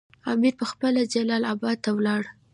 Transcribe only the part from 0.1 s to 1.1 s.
امیر پخپله